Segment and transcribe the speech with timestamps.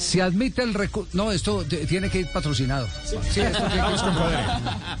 [0.00, 1.10] Se admite el recurso.
[1.12, 2.88] No, esto tiene que ir patrocinado.
[3.04, 3.84] Sí, esto tiene que ir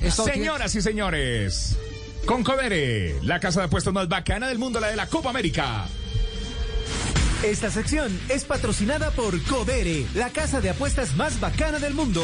[0.08, 1.76] Esto tiene- Señoras y señores,
[2.26, 5.86] con Codere, la casa de apuestas más bacana del mundo, la de la Copa América.
[7.42, 12.22] Esta sección es patrocinada por Codere, la casa de apuestas más bacana del mundo.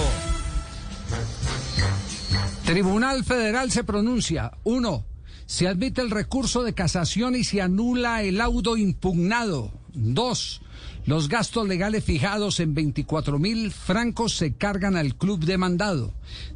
[2.66, 4.52] Tribunal Federal se pronuncia.
[4.64, 5.06] Uno.
[5.46, 9.72] Se admite el recurso de casación y se anula el laudo impugnado.
[9.96, 10.60] Dos.
[11.06, 16.12] Los gastos legales fijados en 24 mil francos se cargan al club demandado.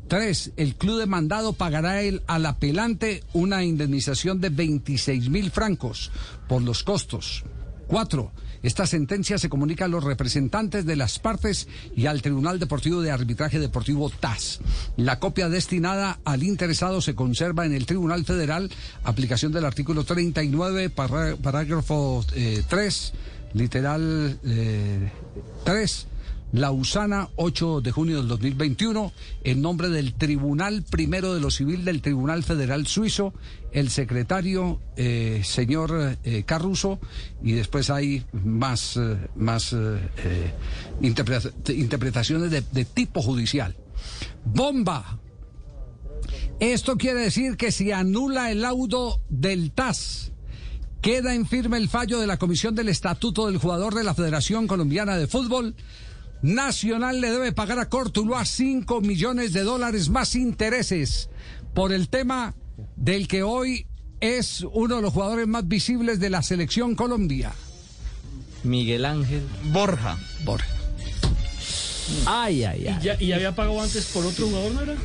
[0.09, 0.53] Tres.
[0.57, 6.11] El club demandado pagará el, al apelante una indemnización de 26 mil francos
[6.49, 7.45] por los costos.
[7.91, 8.31] Cuatro.
[8.63, 11.67] Esta sentencia se comunica a los representantes de las partes
[11.97, 14.61] y al Tribunal Deportivo de Arbitraje Deportivo TAS.
[14.97, 18.71] La copia destinada al interesado se conserva en el Tribunal Federal,
[19.03, 23.13] aplicación del artículo 39, pará- parágrafo eh, 3,
[23.55, 25.11] literal eh,
[25.65, 26.07] 3.
[26.53, 29.13] Lausana, 8 de junio del 2021,
[29.45, 33.33] en nombre del Tribunal Primero de lo Civil del Tribunal Federal Suizo,
[33.73, 36.99] el secretario, eh, señor eh, Carruso,
[37.43, 39.75] y después hay más, eh, más
[41.01, 43.77] interpreta- interpretaciones de, de tipo judicial.
[44.45, 45.19] Bomba.
[46.59, 50.33] Esto quiere decir que si anula el laudo del TAS,
[51.01, 54.67] queda en firme el fallo de la Comisión del Estatuto del Jugador de la Federación
[54.67, 55.75] Colombiana de Fútbol.
[56.43, 61.29] Nacional le debe pagar a Cortuluá 5 millones de dólares más intereses
[61.75, 62.55] por el tema
[62.97, 63.87] del que hoy
[64.21, 67.53] es uno de los jugadores más visibles de la selección Colombia.
[68.65, 69.43] Miguel Ángel
[69.73, 70.19] Borja.
[70.45, 70.67] Borja.
[72.27, 72.99] Ay, ay, ay.
[73.03, 74.97] ¿Ya, ¿Y había pagado antes por otro jugador, no era?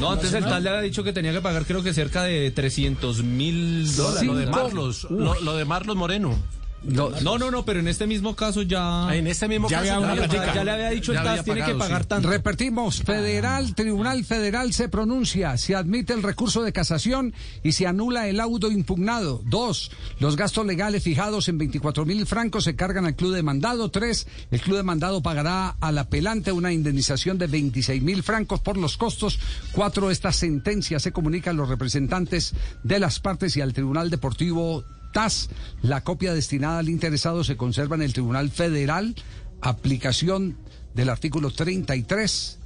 [0.00, 2.50] no, antes el tal le había dicho que tenía que pagar creo que cerca de
[2.50, 4.26] 300 mil dólares.
[4.26, 6.36] Lo de Marlos, lo, lo de Marlos Moreno.
[6.82, 9.08] No, No, no, no, pero en este mismo caso ya...
[9.14, 11.44] En este mismo Ya caso había una ya ya le había dicho Ya el TAS,
[11.44, 12.08] tiene que pagar sí.
[12.08, 12.28] tanto.
[12.28, 18.28] Repetimos, Federal, Tribunal Federal se pronuncia, se admite el recurso de casación y se anula
[18.28, 19.42] el laudo impugnado.
[19.44, 19.90] Dos,
[20.20, 23.90] los gastos legales fijados en 24 mil francos se cargan al club demandado.
[23.90, 28.96] Tres, el club demandado pagará al apelante una indemnización de 26 mil francos por los
[28.96, 29.38] costos.
[29.72, 34.84] Cuatro, esta sentencia se comunica a los representantes de las partes y al Tribunal Deportivo
[35.12, 35.50] TAS.
[35.82, 39.14] La copia destinada al interesado se conserva en el Tribunal Federal.
[39.60, 40.56] Aplicación
[40.94, 42.58] del artículo 33,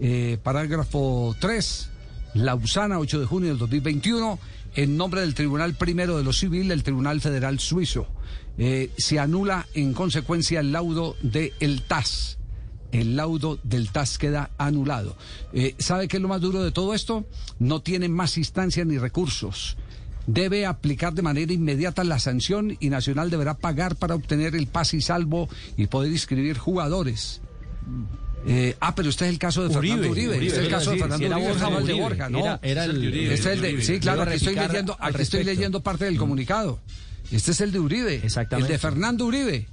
[0.00, 1.88] eh, parágrafo 3,
[2.34, 4.38] Lausana, 8 de junio del 2021,
[4.74, 8.06] en nombre del Tribunal Primero de lo Civil, el Tribunal Federal Suizo.
[8.56, 12.38] Eh, se anula en consecuencia el laudo del el TAS.
[12.92, 15.16] El laudo del TAS queda anulado.
[15.52, 17.24] Eh, ¿Sabe qué es lo más duro de todo esto?
[17.58, 19.76] No tiene más instancia ni recursos
[20.26, 24.96] debe aplicar de manera inmediata la sanción y Nacional deberá pagar para obtener el pase
[24.98, 27.40] y salvo y poder inscribir jugadores.
[28.46, 30.36] Eh, ah, pero este es el caso de Fernando Uribe.
[30.36, 32.38] Uribe, este es el caso de Fernando Uribe, Borja no el de Uribe, Borja, no.
[32.40, 35.82] era- era el- Este es el de, sí, claro, aquí estoy leyendo, aquí estoy leyendo
[35.82, 36.78] parte del comunicado.
[37.30, 38.20] Este es el de Uribe.
[38.22, 38.70] Exactamente.
[38.70, 39.66] El de Fernando Uribe.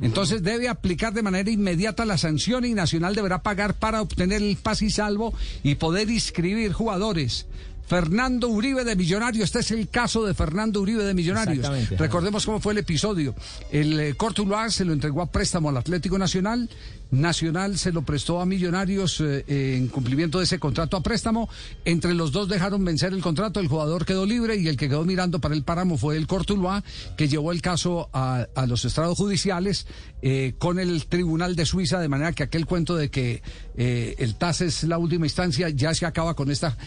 [0.00, 4.56] Entonces debe aplicar de manera inmediata la sanción y Nacional deberá pagar para obtener el
[4.56, 7.46] pase y salvo y poder inscribir jugadores.
[7.86, 11.66] Fernando Uribe de Millonarios, este es el caso de Fernando Uribe de Millonarios.
[11.98, 13.34] Recordemos cómo fue el episodio.
[13.70, 16.68] El eh, Cortuluá se lo entregó a préstamo al Atlético Nacional.
[17.10, 21.48] Nacional se lo prestó a Millonarios eh, eh, en cumplimiento de ese contrato a préstamo.
[21.84, 25.04] Entre los dos dejaron vencer el contrato, el jugador quedó libre y el que quedó
[25.04, 26.82] mirando para el páramo fue el Cortuluá,
[27.16, 29.86] que llevó el caso a, a los estrados judiciales
[30.26, 33.42] eh, con el Tribunal de Suiza, de manera que aquel cuento de que
[33.76, 36.78] eh, el TAS es la última instancia ya se acaba con esta.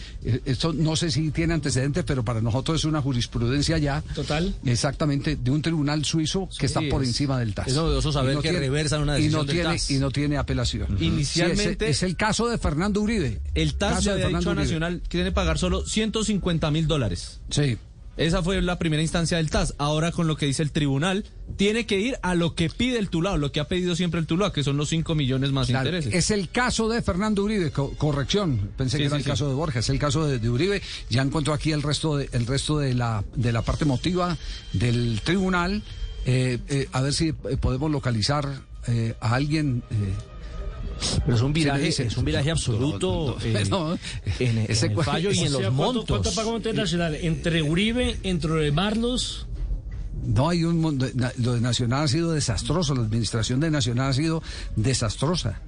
[0.44, 4.02] esto no sé si tiene antecedentes, pero para nosotros es una jurisprudencia ya.
[4.14, 4.54] Total.
[4.64, 7.68] Exactamente, de un tribunal suizo que está por es- encima del TAS.
[7.68, 9.90] es novedoso saber que reversan una y decisión no del tiene, TAS.
[9.90, 10.96] Y no tiene apelación.
[11.00, 13.40] Inicialmente- Sí, es, es el caso de Fernando Uribe.
[13.54, 14.62] El TAS ya de había dicho a.
[14.62, 17.40] Nacional que tiene que pagar solo 150 mil dólares.
[17.50, 17.76] Sí.
[18.18, 19.74] Esa fue la primera instancia del TAS.
[19.78, 21.24] Ahora con lo que dice el tribunal,
[21.56, 24.26] tiene que ir a lo que pide el Tuluá, lo que ha pedido siempre el
[24.26, 26.12] Tuluá, que son los 5 millones más Claro, intereses.
[26.12, 29.30] es el caso de Fernando Uribe, co- corrección, pensé Sí, que era el sí.
[29.30, 30.82] caso de Borja, es el caso de, de Uribe.
[31.08, 34.36] Ya encontró aquí el resto de, el resto de la de la parte motiva
[34.72, 35.82] del tribunal.
[36.26, 38.48] Eh, eh, a ver si eh, podemos localizar
[38.88, 39.82] eh, a alguien.
[41.24, 42.06] Pero es un Sí, viraje, dice.
[42.06, 43.92] es un viraje absoluto No, no, eh, no.
[44.40, 46.04] en, en Ese el fallo y en los ¿cuánto, montos.
[46.08, 47.14] ¿Cuánto pagó Internacional?
[47.14, 49.46] Entre Uribe, entre Marlos.
[50.24, 51.06] No hay un mundo-
[51.38, 54.42] lo de Nacional ha sido desastroso, la administración de Nacional ha sido
[54.74, 55.60] desastrosa.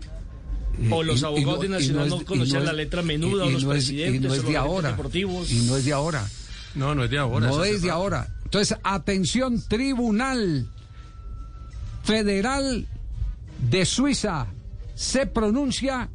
[0.90, 3.44] O los y- y abogados de y Nacional es- no conocían es- la letra menuda,
[3.44, 4.90] o los no es- presidentes, y no es de ahora.
[4.90, 5.50] deportivos.
[5.52, 6.26] Y no es de ahora.
[6.74, 7.46] No, no es de ahora.
[7.48, 8.28] No es de ahora.
[8.44, 10.66] Entonces, atención, Tribunal
[12.02, 12.86] Federal
[13.70, 14.46] de Suiza
[15.00, 16.10] se pronuncia,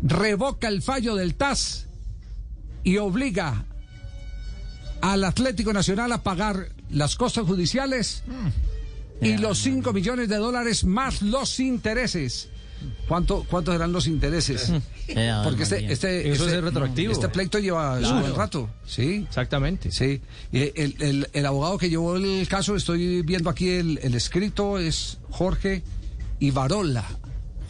[0.00, 1.88] revoca el fallo del TAS
[2.84, 3.64] y obliga
[5.00, 8.22] al Atlético Nacional a pagar las costas judiciales
[9.20, 12.48] y los 5 millones de dólares más los intereses.
[13.08, 14.70] ¿Cuánto, ¿Cuántos serán los intereses?
[15.44, 17.12] Porque este, este, Eso este- es retroactivo.
[17.12, 18.20] Este pleito lleva su Claro.
[18.20, 19.24] buen rato, ¿sí?
[19.28, 19.90] Exactamente.
[19.90, 20.20] Sí,
[20.52, 24.78] y el, el- el abogado que llevó el caso, estoy viendo aquí el, el escrito,
[24.78, 25.82] es Jorge
[26.38, 27.04] Ibarola.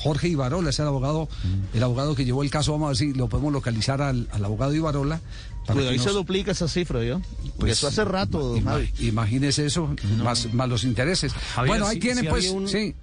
[0.01, 1.29] Jorge Ibarola es el abogado,
[1.75, 2.73] el abogado que llevó el caso.
[2.73, 5.21] Vamos a ver si lo podemos localizar al, al abogado Ibarola.
[5.67, 7.21] Cuidado, que ahí se duplica esa cifra, ¿yo?
[7.21, 8.91] Porque pues, eso hace rato, ima- Javi.
[9.01, 9.95] Imagínese eso,
[10.25, 11.33] más, más los intereses.
[11.55, 12.95] Javier, bueno, ahí sí- tienen sí pues, un- sí.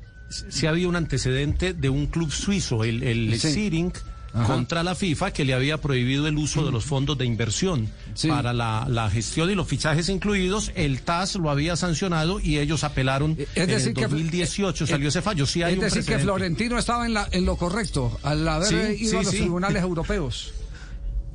[0.50, 3.52] Sí había un antecedente de un club suizo, el, el Sí.
[3.54, 3.94] Siring,
[4.38, 4.54] Ajá.
[4.54, 8.28] contra la FIFA que le había prohibido el uso de los fondos de inversión Sí.
[8.28, 10.72] para la, la gestión y los fichajes incluidos.
[10.76, 13.38] El TAS lo había sancionado y ellos apelaron.
[13.40, 15.46] Es en el que- 2018 eh, salió ese fallo.
[15.46, 16.20] Sí hay es un decir, que.
[16.20, 19.30] Florentino estaba en, la, en lo correcto al haber Sí, eh, ido sí, a los
[19.32, 20.54] tribunales europeos.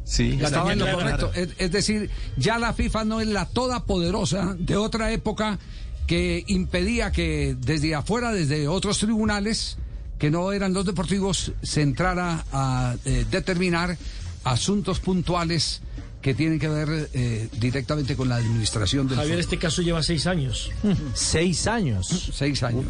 [0.04, 1.30] Sí, Estaba en lo correcto.
[1.34, 5.58] Es, es decir, ya la FIFA no es la todopoderosa de otra época
[6.06, 9.78] que impedía que desde afuera, desde otros tribunales,
[10.22, 13.98] que no eran los deportivos, se entrara a eh, determinar
[14.44, 15.80] asuntos puntuales
[16.20, 19.40] que tienen que ver eh, directamente con la administración del Javier, fútbol.
[19.40, 20.70] este caso lleva seis años.
[21.14, 22.30] Seis años.
[22.32, 22.84] Seis años.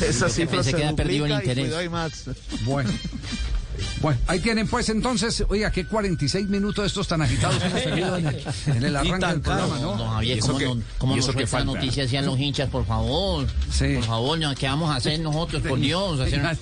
[0.00, 1.66] Esa cifra se que había perdido y interés.
[1.66, 2.24] cuidado, hay más.
[2.64, 2.90] Bueno.
[4.00, 8.26] Bueno, ahí tienen pues entonces, oiga, qué 46 minutos estos tan agitados hemos tenido en
[8.26, 9.96] el, en el arranque del programa, ¿no?
[9.96, 12.84] No, Javier, ¿Y eso ¿cómo, qué- no, cómo nos sueltan noticias hacían los hinchas, por
[12.84, 13.46] favor?
[13.70, 13.94] Sí.
[13.96, 14.54] Por favor, ¿no?
[14.54, 16.20] ¿qué vamos a hacer nosotros, por Dios?
[16.20, 16.58] Hacer, hacer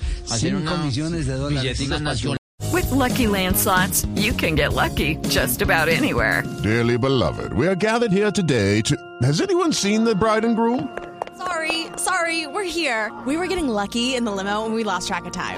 [0.51, 1.79] cinco una, millones de dólares.
[1.79, 2.13] una.
[2.71, 6.43] With Lucky Land slots, you can get lucky just about anywhere.
[6.63, 8.95] Dearly beloved, we are gathered here today to.
[9.23, 10.87] Has anyone seen the bride and groom?
[11.37, 13.11] Sorry, sorry, we're here.
[13.25, 15.57] We were getting lucky in the limo and we lost track of time.